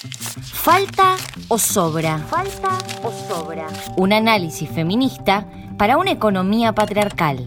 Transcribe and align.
¿Falta 0.00 1.16
o 1.48 1.58
sobra? 1.58 2.16
¿Falta 2.16 2.78
o 3.02 3.12
sobra? 3.12 3.66
Un 3.98 4.14
análisis 4.14 4.70
feminista 4.70 5.46
para 5.76 5.98
una 5.98 6.10
economía 6.10 6.72
patriarcal. 6.72 7.46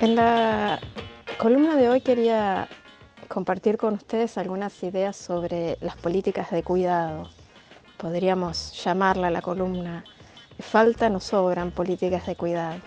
En 0.00 0.16
la 0.16 0.80
columna 1.38 1.76
de 1.76 1.88
hoy 1.88 2.00
quería 2.00 2.66
compartir 3.28 3.78
con 3.78 3.94
ustedes 3.94 4.36
algunas 4.36 4.82
ideas 4.82 5.14
sobre 5.14 5.78
las 5.80 5.96
políticas 5.96 6.50
de 6.50 6.64
cuidado. 6.64 7.30
Podríamos 7.98 8.72
llamarla 8.82 9.30
la 9.30 9.42
columna 9.42 10.02
Faltan 10.58 11.16
o 11.16 11.20
sobran 11.20 11.70
políticas 11.70 12.26
de 12.26 12.36
cuidado. 12.36 12.80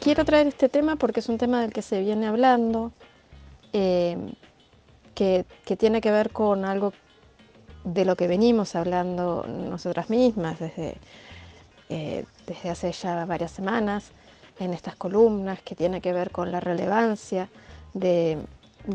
Quiero 0.00 0.24
traer 0.24 0.46
este 0.46 0.68
tema 0.68 0.96
porque 0.96 1.20
es 1.20 1.28
un 1.28 1.36
tema 1.36 1.60
del 1.60 1.72
que 1.72 1.82
se 1.82 2.00
viene 2.00 2.26
hablando, 2.26 2.92
eh, 3.72 4.16
que, 5.14 5.44
tiene 5.76 6.00
que 6.00 6.10
ver 6.10 6.30
con 6.30 6.64
algo 6.64 6.94
de 7.84 8.04
lo 8.04 8.16
que 8.16 8.26
venimos 8.26 8.74
hablando 8.74 9.44
nosotras 9.46 10.08
mismas 10.08 10.58
desde, 10.58 10.96
eh, 11.90 12.24
desde 12.46 12.70
hace 12.70 12.92
ya 12.92 13.26
varias 13.26 13.50
semanas 13.50 14.12
en 14.58 14.72
estas 14.72 14.96
columnas, 14.96 15.60
que 15.62 15.74
tiene 15.74 16.00
que 16.00 16.12
ver 16.12 16.30
con 16.30 16.52
la 16.52 16.60
relevancia 16.60 17.48
de, 17.94 18.38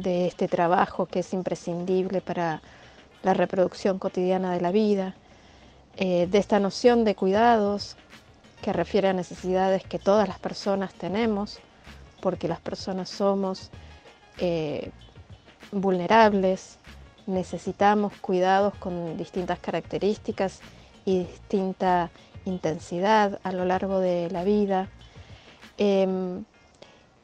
este 0.04 0.48
trabajo 0.48 1.06
que 1.06 1.20
es 1.20 1.34
imprescindible 1.34 2.22
para 2.22 2.62
la 3.22 3.34
reproducción 3.34 4.00
cotidiana 4.00 4.52
de 4.52 4.62
la 4.62 4.72
vida, 4.72 5.16
eh, 5.98 6.28
de 6.30 6.38
esta 6.38 6.60
noción 6.60 7.04
de 7.04 7.16
cuidados 7.16 7.96
que 8.62 8.74
refiere 8.74 9.10
a 9.10 9.14
necesidades 9.14 9.84
que 9.84 10.00
todas 10.00 10.28
las 10.28 10.40
personas 10.40 10.94
tenemos, 10.94 11.60
porque 12.22 12.48
las 12.48 12.60
personas 12.60 13.10
somos 13.10 13.70
eh, 14.40 14.92
vulnerables, 15.72 16.78
necesitamos 17.28 18.14
cuidados 18.22 18.74
con 18.76 19.18
distintas 19.18 19.60
características 19.60 20.62
y 21.06 21.20
distinta 21.20 22.10
intensidad 22.46 23.40
a 23.44 23.52
lo 23.52 23.66
largo 23.66 24.00
de 24.00 24.30
la 24.32 24.44
vida. 24.44 24.90
Em, 25.78 26.44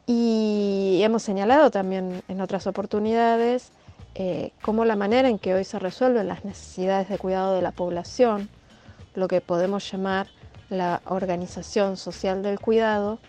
y 0.08 1.00
hemos 1.03 1.23
señalado 1.23 1.72
también 1.72 2.23
en 2.28 2.41
otras 2.41 2.67
oportunidades 2.67 3.72
eh, 4.16 4.52
cómo 4.61 4.83
la 4.83 4.95
manera 4.95 5.30
en 5.30 5.39
que 5.39 5.53
hoy 5.53 5.63
se 5.63 5.80
resuelven 5.80 6.28
las 6.28 6.44
necesidades 6.44 7.08
de 7.08 7.17
cuidado 7.17 7.56
de 7.56 7.61
la 7.61 7.72
población, 7.72 8.50
lo 9.13 9.27
que 9.27 9.41
podemos 9.41 9.89
llamar 9.91 10.27
la 10.69 11.01
organización 11.05 11.97
social 11.97 12.43
del 12.43 12.59
cuidado, 12.59 13.19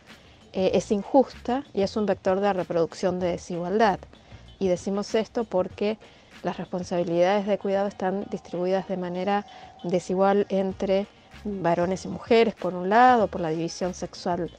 eh, 0.53 0.73
es 0.75 0.93
injusta 0.93 1.65
y 1.73 1.83
es 1.83 1.97
un 1.97 2.07
vector 2.07 2.41
de 2.41 2.53
reproducción 2.53 3.19
de 3.19 3.29
desigualdad. 3.29 3.99
Y 4.59 4.69
decimos 4.69 5.15
esto 5.15 5.45
porque 5.45 5.99
las 6.43 6.57
responsabilidades 6.57 7.47
de 7.47 7.59
cuidado 7.59 7.89
están 7.89 8.27
distribuidas 8.31 8.87
de 8.89 8.97
manera 8.97 9.47
desigual 9.83 10.47
entre 10.51 11.07
varones 11.45 12.05
y 12.05 12.09
mujeres, 12.09 12.55
por 12.55 12.75
un 12.75 12.89
lado, 12.89 13.27
por 13.27 13.41
la 13.41 13.49
división 13.49 13.95
sexual 13.95 14.51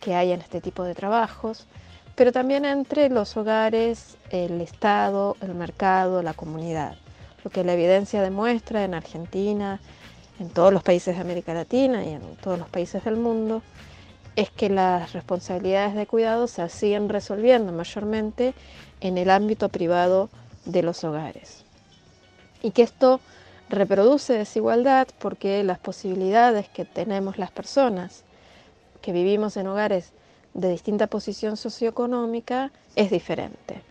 que 0.00 0.14
hay 0.14 0.32
en 0.32 0.40
este 0.40 0.60
tipo 0.60 0.82
de 0.82 0.94
trabajos, 0.94 1.66
pero 2.14 2.32
también 2.32 2.64
entre 2.64 3.08
los 3.08 3.36
hogares, 3.36 4.16
el 4.30 4.60
Estado, 4.60 5.36
el 5.40 5.54
mercado, 5.54 6.22
la 6.22 6.34
comunidad. 6.34 6.96
Lo 7.44 7.50
que 7.50 7.64
la 7.64 7.74
evidencia 7.74 8.22
demuestra 8.22 8.84
en 8.84 8.94
Argentina, 8.94 9.80
en 10.38 10.50
todos 10.50 10.72
los 10.72 10.82
países 10.82 11.16
de 11.16 11.20
América 11.20 11.54
Latina 11.54 12.04
y 12.04 12.12
en 12.12 12.36
todos 12.36 12.58
los 12.58 12.68
países 12.68 13.04
del 13.04 13.16
mundo, 13.16 13.62
es 14.36 14.50
que 14.50 14.68
las 14.68 15.12
responsabilidades 15.12 15.94
de 15.94 16.06
cuidado 16.06 16.46
se 16.46 16.68
siguen 16.68 17.08
resolviendo 17.08 17.72
mayormente 17.72 18.54
en 19.00 19.16
el 19.18 19.30
ámbito 19.30 19.68
privado 19.70 20.28
de 20.66 20.82
los 20.82 21.04
hogares. 21.04 21.64
Y 22.62 22.72
que 22.72 22.82
esto 22.82 23.20
reproduce 23.68 24.34
desigualdad 24.34 25.08
porque 25.18 25.62
las 25.64 25.78
posibilidades 25.78 26.68
que 26.68 26.84
tenemos 26.84 27.38
las 27.38 27.50
personas 27.50 28.24
que 29.00 29.12
vivimos 29.12 29.56
en 29.56 29.66
hogares 29.66 30.12
de 30.54 30.70
distinta 30.70 31.06
posición 31.06 31.56
socioeconómica 31.56 32.70
es 32.94 33.10
diferente. 33.10 33.82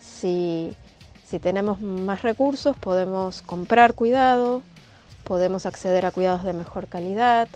Si, 0.00 0.74
tenemos 1.42 1.80
más 1.80 2.22
recursos 2.22 2.76
podemos 2.76 3.42
comprar 3.42 3.94
cuidado, 3.94 4.62
podemos 5.24 5.66
acceder 5.66 6.06
a 6.06 6.10
cuidados 6.10 6.44
de 6.44 6.52
mejor 6.52 6.86
calidad, 6.86 7.48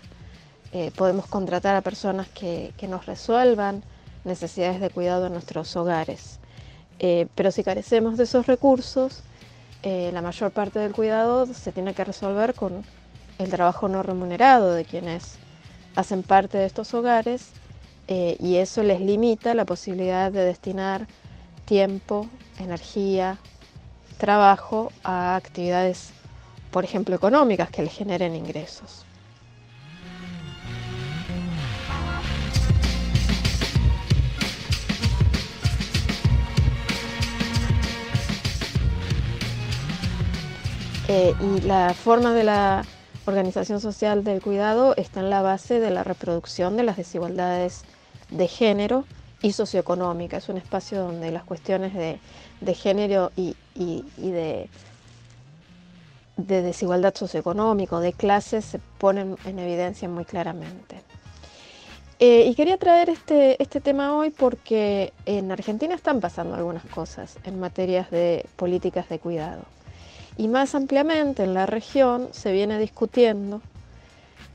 eh, 0.73 0.91
podemos 0.97 1.27
contratar 1.27 1.77
a 1.77 1.81
personas 1.81 2.29
que, 2.29 2.73
nos 2.89 3.06
resuelvan 3.06 3.83
necesidades 4.25 4.81
de 4.81 4.91
cuidado 4.91 5.27
en 5.27 5.33
nuestros 5.33 5.75
hogares. 5.77 6.39
Eh, 6.99 7.27
pero 7.34 7.51
si 7.51 7.62
carecemos 7.62 8.17
de 8.17 8.25
esos 8.25 8.47
recursos, 8.47 9.23
eh, 9.83 10.11
la 10.12 10.21
mayor 10.21 10.51
parte 10.51 10.78
del 10.78 10.93
cuidado 10.93 11.47
se 11.47 11.73
tiene 11.73 11.95
que 11.95 12.05
resolver 12.05 12.55
con 12.55 12.84
el 13.39 13.51
trabajo 13.51 13.89
no 13.89 14.03
remunerado 14.03 14.75
de 14.75 14.84
quienes 14.84 15.37
hacen 15.95 16.23
parte 16.23 16.59
de 16.59 16.67
estos 16.67 16.93
hogares 16.95 17.51
y 18.11 18.57
eso 18.57 18.83
les 18.83 19.03
limita 19.03 19.53
la 19.53 19.67
posibilidad 19.67 20.33
de 20.33 20.43
destinar 20.43 21.07
tiempo, 21.67 22.27
energía, 22.59 23.37
trabajo 24.17 24.91
a 25.05 25.37
actividades, 25.37 26.11
por 26.71 26.84
ejemplo, 26.84 27.15
económicas 27.15 27.71
que 27.71 27.83
les 27.83 27.93
generen 27.93 28.34
ingresos. 28.34 29.05
Eh, 41.11 41.34
y 41.41 41.62
la 41.62 41.95
forma 41.95 42.34
de 42.34 42.45
la 42.45 42.84
organización 43.25 43.81
social 43.81 44.25
del 44.25 44.43
cuidado 44.43 44.95
está 44.97 45.21
en 45.21 45.31
la 45.31 45.41
base 45.41 45.81
de 45.81 45.91
la 45.91 46.05
reproducción 46.05 46.77
de 46.77 46.83
las 46.83 46.99
desigualdades 46.99 47.83
de 48.31 48.47
género 48.47 49.05
y 49.41 49.53
socioeconómica. 49.53 50.37
Es 50.37 50.51
un 50.51 50.59
espacio 50.59 51.01
donde 51.01 51.31
las 51.31 51.45
cuestiones 51.45 51.95
de, 51.95 52.75
género 52.75 53.33
y, 53.37 53.57
de, 54.17 54.69
desigualdad 56.38 57.15
socioeconómica, 57.15 58.00
de 58.00 58.12
clases, 58.12 58.65
se 58.65 58.78
ponen 58.99 59.37
en 59.44 59.59
evidencia 59.59 60.09
muy 60.09 60.25
claramente. 60.25 61.03
Eh, 62.21 62.47
y 62.47 62.54
quería 62.54 62.78
traer 62.78 63.10
este, 63.10 63.62
este 63.62 63.81
tema 63.81 64.16
hoy 64.16 64.31
porque 64.31 65.12
en 65.27 65.53
Argentina 65.53 65.94
están 65.94 66.21
pasando 66.21 66.56
algunas 66.56 66.84
cosas 66.87 67.37
en 67.44 67.60
materias 67.60 68.10
de 68.10 68.47
políticas 68.56 69.09
de 69.09 69.19
cuidado. 69.19 69.62
Y 70.37 70.48
más 70.48 70.75
ampliamente 70.75 71.44
en 71.44 71.54
la 71.54 71.66
región 71.66 72.28
se 72.32 72.53
viene 72.53 72.78
discutiendo 72.78 73.60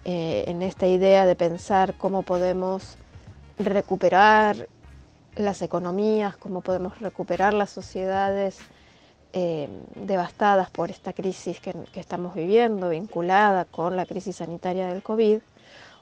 eh, 0.05 0.45
en 0.47 0.61
esta 0.61 0.88
idea 0.88 1.25
de 1.25 1.35
pensar 1.35 1.93
cómo 1.95 2.23
podemos 2.23 2.97
recuperar 3.57 4.67
las 5.35 5.61
economías, 5.61 6.35
cómo 6.35 6.61
podemos 6.61 6.99
recuperar 6.99 7.53
las 7.53 7.69
sociedades 7.69 8.59
eh, 9.33 9.67
devastadas 9.95 10.69
por 10.69 10.91
esta 10.91 11.13
crisis 11.13 11.59
que, 11.59 11.73
estamos 11.95 12.35
viviendo, 12.35 12.89
vinculada 12.89 13.66
con 13.66 13.95
la 13.97 14.05
crisis 14.05 14.38
sanitaria 14.38 14.88
del 14.88 15.03
COVID. 15.03 15.39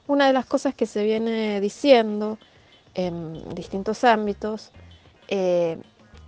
Una 0.06 0.26
de 0.26 0.32
las 0.32 0.46
cosas 0.46 0.74
que 0.74 0.86
se 0.86 1.02
viene 1.04 1.60
diciendo 1.60 2.38
en 2.94 3.54
distintos 3.54 4.04
ámbitos 4.04 4.70
eh, 5.28 5.78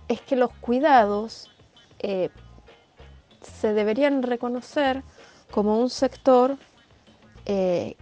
es 0.07 0.21
que 0.21 0.35
los 0.35 0.51
cuidados 0.53 1.51
se 2.01 3.73
deberían 3.73 4.21
reconocer 4.21 5.03
como 5.51 5.79
un 5.79 5.89
sector 5.89 6.57
eh, 7.45 7.95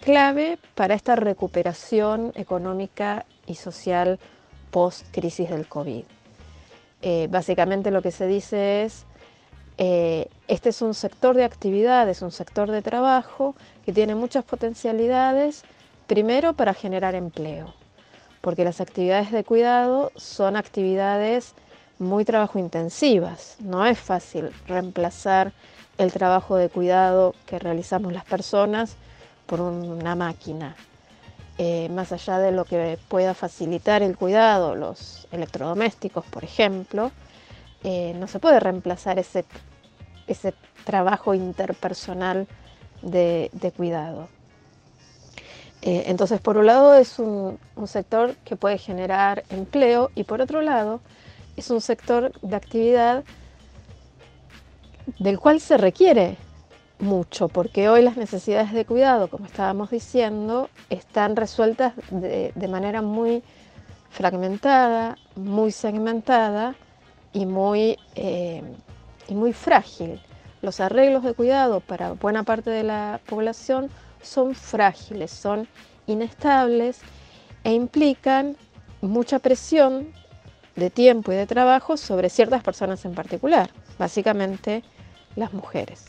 clave 0.00 0.58
para 0.74 0.94
esta 0.94 1.16
recuperación 1.16 2.32
económica 2.34 3.24
y 3.46 3.54
social 3.54 4.18
post-crisis 4.70 5.50
del 5.50 5.68
COVID. 5.68 6.04
Eh, 7.02 7.28
básicamente 7.30 7.90
lo 7.90 8.02
que 8.02 8.10
se 8.10 8.26
dice 8.26 8.84
es, 8.84 9.06
eh, 9.78 10.28
este 10.48 10.70
es 10.70 10.82
un 10.82 10.94
sector 10.94 11.36
de 11.36 11.44
actividad, 11.44 12.08
es 12.08 12.22
un 12.22 12.32
sector 12.32 12.70
de 12.70 12.82
trabajo 12.82 13.54
que 13.84 13.92
tiene 13.92 14.14
muchas 14.14 14.44
potencialidades, 14.44 15.62
primero 16.08 16.54
para 16.54 16.74
generar 16.74 17.14
empleo, 17.14 17.74
porque 18.40 18.64
las 18.64 18.80
actividades 18.80 19.30
de 19.30 19.44
cuidado 19.44 20.10
son 20.16 20.56
actividades 20.56 21.54
muy 22.00 22.24
trabajo 22.24 22.58
intensivas. 22.58 23.56
No 23.60 23.86
es 23.86 23.98
fácil 23.98 24.50
reemplazar 24.66 25.52
el 25.98 26.12
trabajo 26.12 26.56
de 26.56 26.68
cuidado 26.68 27.34
que 27.46 27.58
realizamos 27.58 28.12
las 28.12 28.24
personas 28.24 28.96
por 29.46 29.60
una 29.60 30.14
máquina. 30.14 30.76
Eh, 31.60 31.88
más 31.88 32.12
allá 32.12 32.38
de 32.38 32.52
lo 32.52 32.64
que 32.64 32.98
pueda 33.08 33.34
facilitar 33.34 34.02
el 34.02 34.16
cuidado, 34.16 34.76
los 34.76 35.26
electrodomésticos, 35.32 36.24
por 36.26 36.44
ejemplo, 36.44 37.10
eh, 37.82 38.14
no 38.16 38.28
se 38.28 38.38
puede 38.38 38.60
reemplazar 38.60 39.18
ese, 39.18 39.44
ese 40.28 40.54
trabajo 40.84 41.34
interpersonal 41.34 42.46
de, 43.02 43.72
cuidado. 43.76 44.28
Eh, 45.82 46.04
entonces, 46.06 46.40
por 46.40 46.56
un 46.58 46.66
lado 46.66 46.94
es 46.94 47.18
un, 47.18 47.58
sector 47.86 48.36
que 48.44 48.54
puede 48.54 48.78
generar 48.78 49.42
empleo 49.50 50.10
y 50.14 50.24
por 50.24 50.40
otro 50.40 50.62
lado 50.62 51.00
es 51.56 51.70
un 51.70 51.80
sector 51.80 52.32
de 52.40 52.54
actividad 52.54 53.24
del 55.18 55.40
cual 55.40 55.60
se 55.60 55.76
requiere 55.76 56.36
mucho, 57.00 57.48
porque 57.48 57.88
hoy 57.88 58.02
las 58.02 58.16
necesidades 58.16 58.72
de 58.72 58.84
cuidado, 58.84 59.28
como 59.28 59.46
estábamos 59.46 59.90
diciendo, 59.90 60.68
están 60.90 61.36
resueltas 61.36 61.94
de, 62.10 62.68
manera 62.68 63.02
muy 63.02 63.42
fragmentada, 64.10 65.16
muy 65.36 65.70
segmentada 65.70 66.74
y 67.32 67.46
muy, 67.46 67.98
eh, 68.16 68.62
y 69.28 69.34
muy 69.34 69.52
frágil. 69.52 70.20
Los 70.60 70.80
arreglos 70.80 71.22
de 71.22 71.34
cuidado 71.34 71.80
para 71.80 72.12
buena 72.12 72.42
parte 72.42 72.70
de 72.70 72.82
la 72.82 73.20
población 73.28 73.90
son 74.22 74.54
frágiles, 74.54 75.30
son 75.30 75.68
inestables 76.06 77.00
e 77.62 77.72
implican 77.72 78.56
mucha 79.00 79.38
presión 79.38 80.12
de 80.74 80.90
tiempo 80.90 81.32
y 81.32 81.36
de 81.36 81.46
trabajo 81.46 81.96
sobre 81.96 82.28
ciertas 82.28 82.62
personas 82.62 83.04
en 83.04 83.14
particular, 83.14 83.70
básicamente 83.98 84.82
las 85.36 85.52
mujeres. 85.52 86.06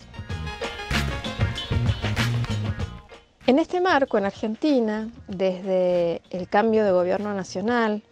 En 3.50 3.58
este 3.58 3.82
marco, 3.82 4.20
en 4.20 4.26
Argentina, 4.26 5.10
desde 5.28 6.22
el 6.30 6.48
cambio 6.48 6.86
de 6.86 6.92
gobierno 6.92 7.34
nacional 7.34 8.04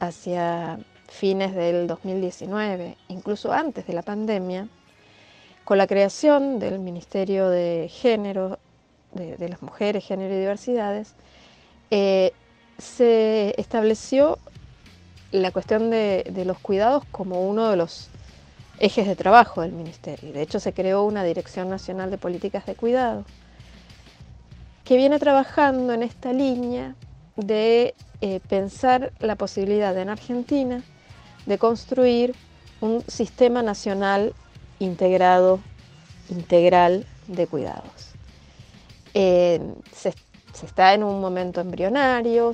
hacia 0.00 0.80
fines 1.06 1.54
del 1.54 1.86
2019, 1.86 2.96
incluso 3.06 3.52
antes 3.52 3.86
de 3.86 3.92
la 3.92 4.02
pandemia, 4.02 4.66
con 5.62 5.78
la 5.78 5.86
creación 5.86 6.58
del 6.58 6.80
Ministerio 6.80 7.48
de 7.48 7.88
Género, 7.88 8.58
de, 9.12 9.48
las 9.48 9.62
Mujeres, 9.62 10.04
Género 10.04 10.34
y 10.34 10.38
Diversidades, 10.38 11.14
eh, 11.92 12.32
se 12.78 13.54
estableció 13.58 14.38
la 15.30 15.52
cuestión 15.52 15.90
de, 15.90 16.28
de, 16.32 16.44
los 16.44 16.58
cuidados 16.58 17.04
como 17.12 17.48
uno 17.48 17.70
de 17.70 17.76
los 17.76 18.08
ejes 18.80 19.06
de 19.06 19.14
trabajo 19.14 19.60
del 19.60 19.70
Ministerio. 19.70 20.32
De 20.32 20.42
hecho, 20.42 20.58
se 20.58 20.72
creó 20.72 21.04
una 21.04 21.22
Dirección 21.22 21.70
Nacional 21.70 22.10
de 22.10 22.18
Políticas 22.18 22.66
de 22.66 22.74
Cuidado 22.74 23.24
que 24.90 24.96
viene 24.96 25.20
trabajando 25.20 25.92
en 25.92 26.02
esta 26.02 26.32
línea 26.32 26.96
de 27.36 27.94
eh, 28.20 28.40
pensar 28.48 29.12
la 29.20 29.36
posibilidad 29.36 29.96
en 29.96 30.08
Argentina 30.08 30.82
de 31.46 31.58
construir 31.58 32.34
un 32.80 33.04
sistema 33.06 33.62
nacional 33.62 34.34
integrado, 34.80 35.60
integral 36.28 37.06
de 37.28 37.46
cuidados. 37.46 38.16
Se, 39.14 40.12
está 40.60 40.92
en 40.92 41.04
un 41.04 41.20
momento 41.20 41.60
embrionario, 41.60 42.50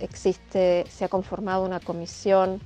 existe, 0.00 0.86
se 0.90 1.04
ha 1.04 1.08
conformado 1.08 1.64
una 1.64 1.78
comisión 1.78 2.60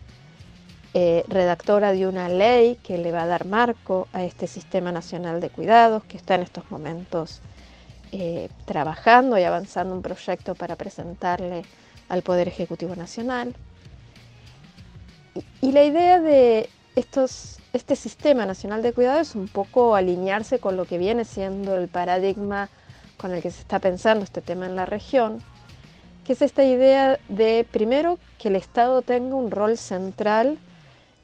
eh, 0.95 1.25
redactora 1.29 1.93
de 1.93 2.07
una 2.07 2.31
ley 2.31 2.79
que 2.83 2.97
le 2.97 3.13
va 3.13 3.25
a 3.25 3.27
dar 3.27 3.45
marco 3.45 4.09
a 4.15 4.25
este 4.25 4.47
sistema 4.47 4.93
nacional 4.93 5.43
de 5.43 5.51
cuidados 5.51 6.05
que 6.05 6.17
está 6.17 6.37
en 6.37 6.41
estos 6.41 6.71
momentos 6.71 7.43
eh, 8.13 8.49
trabajando 8.65 9.39
y 9.39 9.45
avanzando 9.45 9.95
un 9.95 10.03
proyecto 10.03 10.55
para 10.55 10.77
presentarle 10.77 11.63
al 12.09 12.23
Poder 12.23 12.49
Ejecutivo 12.49 12.97
Nacional. 12.97 13.55
Y, 15.61 15.71
la 15.73 15.85
idea 15.85 16.21
de 16.21 16.69
estos, 16.97 17.59
este 17.73 17.95
sistema 17.95 18.47
nacional 18.47 18.83
de 18.83 18.93
cuidado 18.93 19.21
es 19.21 19.37
un 19.37 19.47
poco 19.47 19.95
alinearse 19.95 20.59
con 20.59 20.77
lo 20.77 20.87
que 20.87 20.99
viene 20.99 21.25
siendo 21.25 21.77
el 21.77 21.87
paradigma 21.87 22.69
con 23.17 23.33
el 23.33 23.43
que 23.43 23.51
se 23.51 23.61
está 23.61 23.79
pensando 23.79 24.25
este 24.25 24.41
tema 24.41 24.67
en 24.67 24.75
la 24.75 24.87
región, 24.87 25.41
que 26.25 26.33
es 26.33 26.43
esta 26.43 26.65
idea 26.65 27.19
de, 27.29 27.67
primero, 27.71 28.19
que 28.39 28.49
el 28.49 28.57
Estado 28.57 29.03
tenga 29.03 29.37
un 29.37 29.51
rol 29.51 29.77
central 29.79 30.59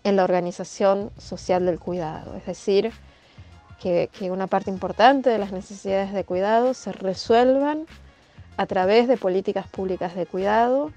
en 0.05 0.15
la 0.15 0.23
organización 0.23 1.11
social 1.19 1.67
del 1.67 1.81
cuidado, 1.81 2.37
es 2.37 2.47
decir, 2.47 2.93
que, 3.81 4.11
una 4.31 4.46
parte 4.46 4.70
importante 4.70 5.31
de 5.31 5.38
las 5.38 5.52
necesidades 5.52 6.12
de 6.12 6.25
cuidado 6.25 6.75
se 6.75 6.93
resuelvan 6.93 7.87
a 8.56 8.67
través 8.67 9.06
de 9.08 9.17
políticas 9.17 9.67
públicas 9.69 10.14
de 10.14 10.26
cuidado, 10.26 10.93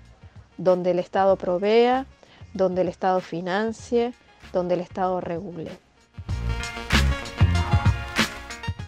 donde 0.57 0.91
el 0.91 0.99
Estado 0.99 1.35
provea, 1.35 2.05
donde 2.53 2.81
el 2.81 2.87
Estado 2.87 3.19
financie, 3.19 4.13
donde 4.53 4.75
el 4.75 4.81
Estado 4.81 5.19
regule. 5.21 5.71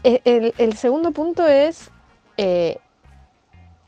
E, 0.03 0.53
el, 0.57 0.77
segundo 0.77 1.11
punto 1.11 1.45
es 1.45 1.91
eh, 2.38 2.77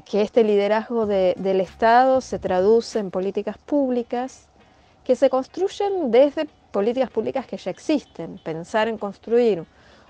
que 0.06 0.22
este 0.22 0.44
liderazgo 0.44 1.06
del 1.08 1.62
Estado 1.62 2.22
se 2.22 2.38
traduce 2.40 3.00
en 3.00 3.10
políticas 3.10 3.58
públicas 3.58 4.48
que 5.04 5.16
se 5.16 5.30
construyen 5.30 6.12
desde 6.12 6.48
políticas 6.72 7.10
públicas 7.10 7.46
que 7.46 7.58
ya 7.58 7.72
existen. 7.72 8.38
Pensar 8.44 8.88
en 8.88 8.98
construir 8.98 9.66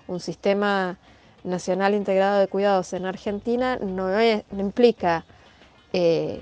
un 0.07 0.19
sistema 0.19 0.97
nacional 1.43 1.93
integrado 1.93 2.39
de 2.39 2.47
cuidados 2.47 2.93
en 2.93 3.05
Argentina 3.05 3.77
no, 3.77 4.09
implica 4.57 5.25
eh, 5.91 6.41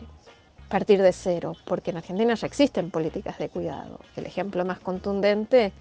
partir 0.69 1.01
de 1.01 1.11
cero, 1.11 1.55
porque 1.65 1.91
en 1.91 1.97
Argentina 1.97 2.33
ya 2.33 2.47
existen 2.47 2.91
políticas 2.91 3.37
de 3.37 3.49
cuidado. 3.49 3.99
El 4.15 4.25
ejemplo 4.25 4.63
más 4.63 4.79
contundente 4.79 5.73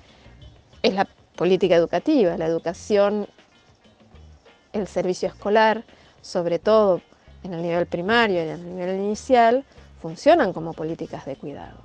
es 0.82 0.94
la 0.94 1.06
política 1.36 1.76
educativa, 1.76 2.36
la 2.36 2.46
educación, 2.46 3.28
el 4.72 4.86
servicio 4.88 5.28
escolar, 5.28 5.84
sobre 6.22 6.58
todo 6.58 7.00
en 7.44 7.54
el 7.54 7.62
nivel 7.62 7.86
primario 7.86 8.44
y 8.44 8.48
en 8.48 8.60
el 8.60 8.76
nivel 8.76 8.96
inicial, 8.96 9.64
funcionan 10.02 10.52
como 10.52 10.72
políticas 10.72 11.24
de 11.24 11.36
cuidado. 11.36 11.78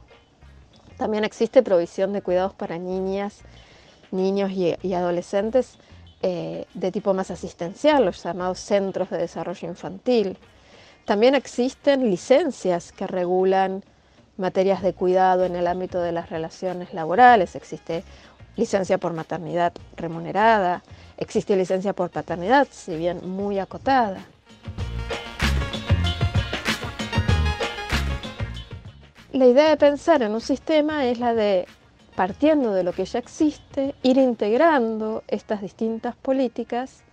También 0.98 1.26
existe 1.26 1.62
provisión 1.62 2.12
de 2.12 2.22
cuidados 2.22 2.54
para 2.54 2.78
niñas 2.78 3.42
niños 4.12 4.52
y, 4.52 4.94
adolescentes 4.94 5.78
eh, 6.22 6.66
de 6.74 6.92
tipo 6.92 7.14
más 7.14 7.32
asistencial, 7.32 8.06
los 8.06 8.24
llamados 8.24 8.60
centros 8.60 9.10
de 9.10 9.18
desarrollo 9.18 9.68
infantil. 9.68 10.38
También 11.06 11.36
existen 11.36 12.10
licencias 12.10 12.92
que 12.92 13.06
regulan 13.06 13.84
materias 14.38 14.82
de 14.82 14.94
cuidado 14.94 15.46
en 15.46 15.56
el 15.56 15.68
ámbito 15.68 16.02
de 16.02 16.12
las 16.12 16.30
relaciones 16.30 16.94
laborales. 16.94 17.56
Existe 17.56 18.04
licencia 18.56 18.98
por 18.98 19.14
maternidad 19.14 19.74
remunerada, 19.98 20.84
existe 21.18 21.56
licencia 21.56 21.94
por 21.94 22.10
paternidad, 22.10 22.68
si 22.72 22.96
bien 22.96 23.30
muy 23.30 23.60
acotada. 23.60 24.26
La 29.32 29.46
idea 29.46 29.70
de 29.70 29.78
pensar 29.78 30.22
en 30.22 30.32
un 30.32 30.40
sistema 30.40 31.06
es 31.06 31.20
la 31.20 31.34
de 31.34 31.68
partiendo 32.16 32.74
de 32.74 32.84
lo 32.84 32.94
que 32.94 33.06
ya 33.06 33.20
existe, 33.20 33.94
ir 34.02 34.18
integrando 34.18 35.24
estas 35.28 35.62
distintas 35.62 36.16
políticas 36.16 37.04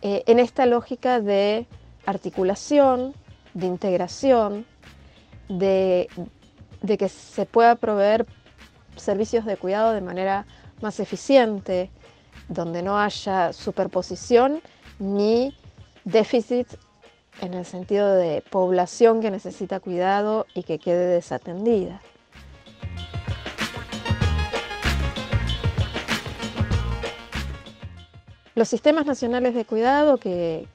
eh, 0.00 0.22
en 0.26 0.38
esta 0.38 0.64
lógica 0.66 1.20
de 1.20 1.66
articulación, 2.06 3.14
de 3.54 3.66
integración, 3.66 4.66
de, 5.48 6.08
que 6.86 7.08
se 7.08 7.46
pueda 7.46 7.74
proveer 7.74 8.26
servicios 8.96 9.44
de 9.44 9.56
cuidado 9.56 9.92
de 9.92 10.00
manera 10.00 10.46
más 10.80 11.00
eficiente, 11.00 11.90
donde 12.48 12.82
no 12.82 12.98
haya 12.98 13.52
superposición 13.52 14.60
ni 14.98 15.54
déficit 16.04 16.68
en 17.40 17.54
el 17.54 17.64
sentido 17.64 18.14
de 18.14 18.42
población 18.50 19.20
que 19.20 19.30
necesita 19.30 19.80
cuidado 19.80 20.46
y 20.54 20.62
que 20.62 20.78
quede 20.78 21.06
desatendida. 21.06 22.00
Los 28.58 28.66
sistemas 28.66 29.06
nacionales 29.06 29.54
de 29.54 29.64
cuidado 29.64 30.16
que, 30.16 30.66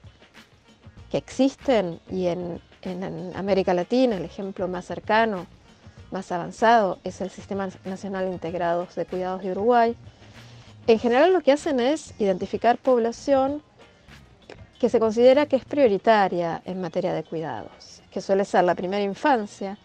que 1.10 1.18
existen 1.18 2.00
y 2.10 2.28
en, 2.28 2.58
América 3.34 3.74
Latina 3.74 4.16
el 4.16 4.24
ejemplo 4.24 4.66
más 4.68 4.86
cercano, 4.86 5.46
más 6.10 6.32
avanzado, 6.32 6.98
es 7.04 7.20
el 7.20 7.28
Sistema 7.28 7.68
Nacional 7.84 8.32
Integrado 8.32 8.88
de 8.96 9.04
Cuidados 9.04 9.42
de 9.42 9.52
Uruguay. 9.52 9.96
En 10.86 10.98
general 10.98 11.34
lo 11.34 11.42
que 11.42 11.52
hacen 11.52 11.78
es 11.78 12.18
identificar 12.18 12.78
población 12.78 13.62
que 14.80 14.88
se 14.88 14.98
considera 14.98 15.44
que 15.44 15.56
es 15.56 15.66
prioritaria 15.66 16.62
en 16.64 16.80
materia 16.80 17.12
de 17.12 17.22
cuidados, 17.22 18.00
que 18.10 18.22
suele 18.22 18.46
ser 18.46 18.64
la 18.64 18.74
primera 18.74 19.02
infancia, 19.02 19.76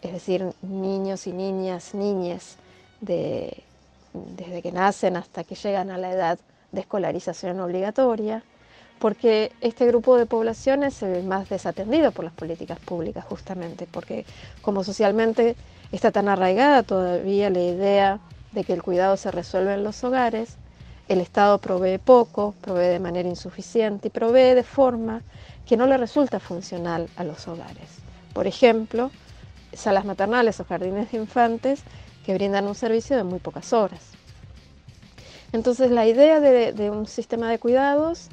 es 0.00 0.10
decir, 0.10 0.54
niños 0.62 1.26
y 1.26 1.32
niñas, 1.34 1.92
niñas, 1.92 2.56
desde 2.98 4.62
que 4.62 4.72
nacen 4.72 5.18
hasta 5.18 5.44
que 5.44 5.54
llegan 5.54 5.90
a 5.90 5.98
la 5.98 6.10
edad 6.10 6.38
de 6.72 6.80
escolarización 6.80 7.60
obligatoria, 7.60 8.42
porque 8.98 9.52
este 9.60 9.86
grupo 9.86 10.16
de 10.16 10.26
población 10.26 10.82
es 10.82 11.02
el 11.02 11.24
más 11.24 11.48
desatendido 11.48 12.12
por 12.12 12.24
las 12.24 12.34
políticas 12.34 12.78
públicas 12.78 13.24
justamente, 13.24 13.86
porque 13.90 14.24
como 14.62 14.84
socialmente 14.84 15.56
está 15.92 16.10
tan 16.10 16.28
arraigada 16.28 16.82
todavía 16.82 17.50
la 17.50 17.60
idea 17.60 18.20
de 18.52 18.64
que 18.64 18.72
el 18.72 18.82
cuidado 18.82 19.16
se 19.16 19.30
resuelve 19.30 19.74
en 19.74 19.84
los 19.84 20.02
hogares, 20.02 20.56
el 21.08 21.20
Estado 21.20 21.58
provee 21.58 21.98
poco, 21.98 22.54
provee 22.62 22.88
de 22.88 22.98
manera 22.98 23.28
insuficiente 23.28 24.08
y 24.08 24.10
provee 24.10 24.54
de 24.54 24.64
forma 24.64 25.22
que 25.66 25.76
no 25.76 25.86
le 25.86 25.96
resulta 25.96 26.40
funcional 26.40 27.08
a 27.16 27.24
los 27.24 27.46
hogares. 27.46 27.98
Por 28.32 28.46
ejemplo, 28.46 29.10
salas 29.72 30.04
maternales 30.04 30.58
o 30.60 30.64
jardines 30.64 31.12
de 31.12 31.18
infantes 31.18 31.82
que 32.24 32.34
brindan 32.34 32.66
un 32.66 32.74
servicio 32.74 33.16
de 33.16 33.24
muy 33.24 33.38
pocas 33.38 33.72
horas. 33.72 34.15
Entonces 35.52 35.90
la 35.90 36.06
idea 36.06 36.40
de, 36.40 36.90
un 36.90 37.06
sistema 37.06 37.50
de 37.50 37.58
cuidados 37.58 38.28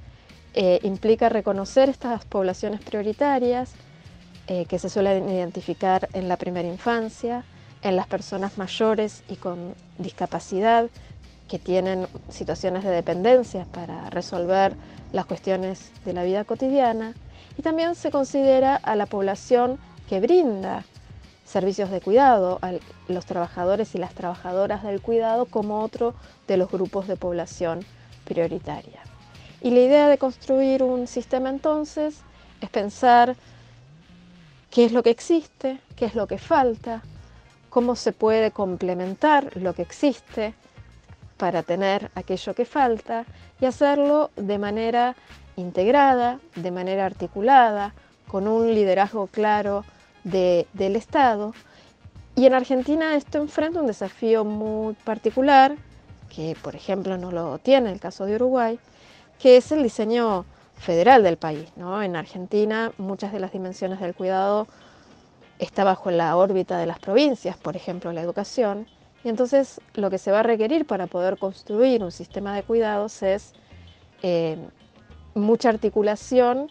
eh, 0.54 0.80
implica 0.84 1.30
reconocer 1.30 1.90
estas 1.90 2.26
poblaciones 2.26 2.82
prioritarias 2.82 3.74
eh, 4.48 4.66
que 4.66 4.80
se 4.80 4.90
suelen 4.90 5.30
identificar 5.30 6.10
en 6.14 6.28
la 6.28 6.38
primera 6.38 6.68
infancia, 6.68 7.46
en 7.82 7.96
las 7.96 8.08
personas 8.08 8.58
mayores 8.58 9.24
y 9.30 9.36
con 9.36 9.74
discapacidad 9.98 10.90
que 11.48 11.60
tienen 11.60 12.08
situaciones 12.30 12.84
de 12.84 12.90
dependencia 12.90 13.66
para 13.72 14.10
resolver 14.10 14.76
las 15.12 15.26
cuestiones 15.26 15.92
de 16.06 16.14
la 16.14 16.24
vida 16.24 16.44
cotidiana. 16.46 17.14
Y 17.58 17.62
también 17.62 17.96
se 17.96 18.12
considera 18.12 18.76
a 18.76 18.96
la 18.96 19.06
población 19.06 19.78
que 20.10 20.20
brinda 20.20 20.84
servicios 21.54 21.92
de 21.92 22.02
cuidado, 22.02 22.58
a 22.64 22.74
los 23.08 23.28
trabajadores 23.28 23.94
y 23.94 24.00
las 24.00 24.16
trabajadoras 24.16 24.82
del 24.82 25.02
cuidado 25.02 25.46
como 25.46 25.82
otro 25.84 26.16
de 26.48 26.58
los 26.58 26.72
grupos 26.72 27.08
de 27.08 27.16
población 27.16 27.86
prioritaria. 28.26 29.02
Y 29.62 29.70
la 29.70 29.82
idea 29.82 30.08
de 30.08 30.18
construir 30.18 30.82
un 30.82 31.06
sistema 31.06 31.52
entonces 31.52 32.22
es 32.60 32.70
pensar 32.72 33.36
qué 34.72 34.86
es 34.86 34.94
lo 34.94 35.04
que 35.04 35.12
existe, 35.12 35.80
qué 35.96 36.06
es 36.06 36.16
lo 36.16 36.26
que 36.26 36.40
falta, 36.40 37.04
cómo 37.70 37.96
se 37.96 38.14
puede 38.14 38.50
complementar 38.50 39.56
lo 39.56 39.76
que 39.76 39.84
existe 39.84 40.56
para 41.38 41.62
tener 41.62 42.10
aquello 42.16 42.56
que 42.56 42.66
falta 42.66 43.26
y 43.62 43.66
hacerlo 43.68 44.32
de 44.38 44.58
manera 44.58 45.16
integrada, 45.56 46.40
de 46.56 46.72
manera 46.72 47.06
articulada, 47.06 47.94
con 48.28 48.48
un 48.48 48.74
liderazgo 48.74 49.28
claro 49.28 49.86
del 50.24 50.96
Estado. 50.96 51.54
Y 52.36 52.46
en 52.46 52.54
Argentina 52.54 53.16
esto 53.16 53.38
enfrenta 53.38 53.80
un 53.80 53.88
desafío 53.88 54.44
muy 54.44 54.96
particular, 54.96 55.76
que 56.34 56.56
por 56.62 56.76
ejemplo 56.76 57.18
no 57.18 57.32
lo 57.32 57.60
tiene 57.60 57.92
el 57.92 58.00
caso 58.00 58.26
de 58.26 58.36
Uruguay, 58.36 58.80
que 59.40 59.58
es 59.58 59.72
el 59.72 59.84
diseño 59.84 60.46
federal 60.78 61.24
del 61.24 61.38
país. 61.38 61.70
¿no? 61.76 62.02
En 62.02 62.16
Argentina 62.16 62.92
muchas 62.98 63.32
de 63.32 63.40
las 63.40 63.52
dimensiones 63.52 64.00
del 64.00 64.16
cuidado 64.16 64.68
está 65.60 65.84
bajo 65.84 66.10
la 66.12 66.36
órbita 66.36 66.78
de 66.78 66.88
las 66.88 67.00
provincias, 67.00 67.56
por 67.58 67.76
ejemplo 67.76 68.12
la 68.12 68.22
educación, 68.22 68.88
y 69.24 69.30
entonces 69.30 69.80
lo 69.94 70.10
que 70.10 70.18
se 70.18 70.32
va 70.32 70.40
a 70.40 70.44
requerir 70.44 70.86
para 70.86 71.08
poder 71.08 71.38
construir 71.38 72.04
un 72.04 72.12
sistema 72.12 72.56
de 72.56 72.64
cuidados 72.64 73.22
es 73.24 73.54
eh, 74.22 74.58
mucha 75.34 75.70
articulación 75.70 76.70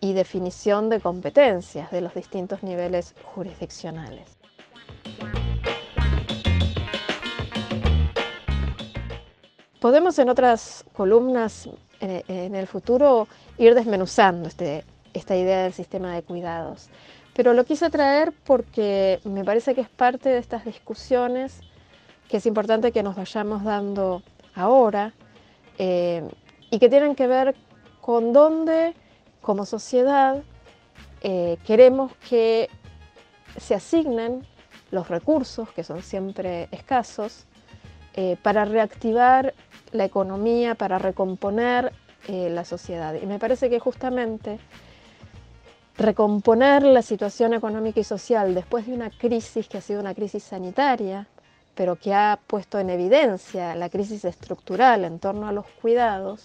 y 0.00 0.12
definición 0.12 0.88
de 0.88 1.00
competencias 1.00 1.90
de 1.90 2.00
los 2.00 2.14
distintos 2.14 2.62
niveles 2.62 3.14
jurisdiccionales. 3.34 4.38
Podemos 9.80 10.18
en 10.18 10.28
otras 10.28 10.84
columnas 10.92 11.68
en 12.00 12.54
el 12.54 12.66
futuro 12.66 13.28
ir 13.58 13.74
desmenuzando 13.74 14.48
este, 14.48 14.84
esta 15.14 15.36
idea 15.36 15.62
del 15.62 15.72
sistema 15.72 16.14
de 16.14 16.22
cuidados, 16.22 16.88
pero 17.34 17.54
lo 17.54 17.64
quise 17.64 17.90
traer 17.90 18.32
porque 18.44 19.20
me 19.24 19.44
parece 19.44 19.74
que 19.74 19.80
es 19.80 19.88
parte 19.88 20.28
de 20.28 20.38
estas 20.38 20.64
discusiones 20.64 21.60
que 22.28 22.38
es 22.38 22.46
importante 22.46 22.92
que 22.92 23.02
nos 23.02 23.16
vayamos 23.16 23.64
dando 23.64 24.22
ahora 24.54 25.14
eh, 25.78 26.28
y 26.70 26.78
que 26.78 26.88
tienen 26.88 27.14
que 27.14 27.26
ver 27.26 27.54
con 28.00 28.32
dónde 28.32 28.94
como 29.48 29.64
sociedad 29.64 30.42
eh, 31.22 31.56
queremos 31.66 32.12
que 32.28 32.68
se 33.56 33.74
asignen 33.74 34.46
los 34.90 35.08
recursos, 35.08 35.70
que 35.70 35.84
son 35.84 36.02
siempre 36.02 36.68
escasos, 36.70 37.46
eh, 38.12 38.36
para 38.42 38.66
reactivar 38.66 39.54
la 39.92 40.04
economía, 40.04 40.74
para 40.74 40.98
recomponer 40.98 41.94
eh, 42.26 42.50
la 42.50 42.66
sociedad. 42.66 43.14
Y 43.14 43.24
me 43.24 43.38
parece 43.38 43.70
que 43.70 43.78
justamente 43.78 44.58
recomponer 45.96 46.82
la 46.82 47.00
situación 47.00 47.54
económica 47.54 48.00
y 48.00 48.04
social 48.04 48.54
después 48.54 48.86
de 48.86 48.92
una 48.92 49.08
crisis 49.08 49.66
que 49.66 49.78
ha 49.78 49.80
sido 49.80 50.00
una 50.00 50.12
crisis 50.12 50.42
sanitaria, 50.42 51.26
pero 51.74 51.96
que 51.96 52.12
ha 52.12 52.38
puesto 52.46 52.78
en 52.78 52.90
evidencia 52.90 53.74
la 53.76 53.88
crisis 53.88 54.26
estructural 54.26 55.06
en 55.06 55.18
torno 55.18 55.48
a 55.48 55.52
los 55.52 55.64
cuidados, 55.80 56.44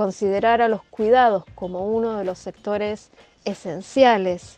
considerar 0.00 0.62
a 0.62 0.68
los 0.68 0.82
cuidados 0.84 1.44
como 1.54 1.84
uno 1.84 2.16
de 2.16 2.24
los 2.24 2.38
sectores 2.38 3.10
esenciales, 3.44 4.56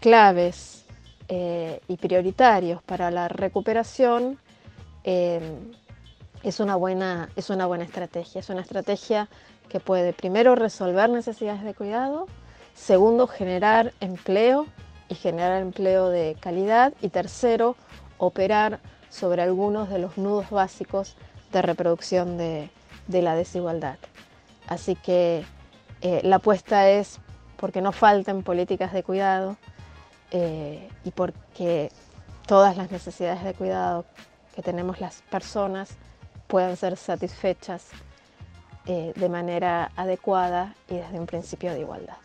claves 0.00 0.84
eh, 1.28 1.78
y 1.86 1.96
prioritarios 1.96 2.82
para 2.82 3.12
la 3.12 3.28
recuperación 3.28 4.40
eh, 5.04 5.40
es, 6.42 6.58
una 6.58 6.74
buena, 6.74 7.28
es 7.36 7.50
una 7.50 7.66
buena 7.66 7.84
estrategia. 7.84 8.40
Es 8.40 8.50
una 8.50 8.62
estrategia 8.62 9.28
que 9.68 9.78
puede 9.78 10.12
primero 10.12 10.56
resolver 10.56 11.08
necesidades 11.08 11.62
de 11.62 11.74
cuidado, 11.74 12.26
segundo 12.74 13.28
generar 13.28 13.92
empleo 14.00 14.66
y 15.08 15.14
generar 15.14 15.62
empleo 15.62 16.08
de 16.08 16.36
calidad 16.40 16.94
y 17.00 17.10
tercero 17.10 17.76
operar 18.18 18.80
sobre 19.08 19.40
algunos 19.40 19.88
de 19.88 20.00
los 20.00 20.18
nudos 20.18 20.50
básicos 20.50 21.14
de 21.52 21.62
reproducción 21.62 22.36
de 22.36 22.70
la 23.06 23.36
desigualdad. 23.36 23.98
Así 24.72 24.94
que 24.94 25.44
eh, 26.00 26.20
la 26.24 26.36
apuesta 26.36 26.88
es 26.88 27.18
porque 27.58 27.82
no 27.82 27.92
falten 27.92 28.42
políticas 28.42 28.94
de 28.94 29.02
cuidado 29.02 29.58
eh, 30.30 30.88
y 31.04 31.10
porque 31.10 31.92
todas 32.46 32.78
las 32.78 32.90
necesidades 32.90 33.44
de 33.44 33.52
cuidado 33.52 34.06
que 34.56 34.62
tenemos 34.62 34.98
las 34.98 35.20
personas 35.30 35.98
puedan 36.46 36.78
ser 36.78 36.96
satisfechas 36.96 37.88
eh, 38.86 39.12
de 39.14 39.28
manera 39.28 39.92
adecuada 39.94 40.74
y 40.88 40.94
desde 40.94 41.20
un 41.20 41.26
principio 41.26 41.74
de 41.74 41.80
igualdad. 41.80 42.16